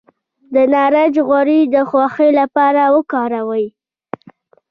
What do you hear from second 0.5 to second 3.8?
د نارنج غوړي د خوښۍ لپاره وکاروئ